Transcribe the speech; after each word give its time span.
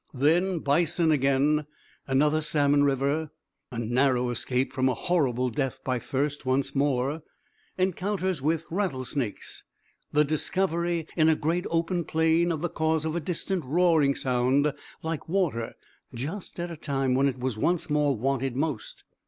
Then 0.15 0.57
bison 0.57 1.11
again 1.11 1.67
another 2.07 2.41
salmon 2.41 2.83
river 2.83 3.29
a 3.69 3.77
narrow 3.77 4.31
escape 4.31 4.73
from 4.73 4.89
a 4.89 4.95
horrible 4.95 5.49
death 5.51 5.77
by 5.83 5.99
thirst 5.99 6.43
once 6.43 6.73
more 6.73 7.21
encounters 7.77 8.41
with 8.41 8.65
rattlesnakes 8.71 9.63
the 10.11 10.25
discovery 10.25 11.05
in 11.15 11.29
a 11.29 11.35
great 11.35 11.67
open 11.69 12.03
plain 12.03 12.51
of 12.51 12.61
the 12.61 12.67
cause 12.69 13.05
of 13.05 13.15
a 13.15 13.19
distant 13.19 13.63
roaring 13.63 14.15
sound 14.15 14.73
like 15.03 15.29
water, 15.29 15.75
just 16.15 16.59
at 16.59 16.71
a 16.71 16.75
time 16.77 17.13
when 17.13 17.27
it 17.27 17.37
was 17.37 17.55
once 17.59 17.87
more 17.87 18.17
wanted 18.17 18.55
most. 18.55 19.03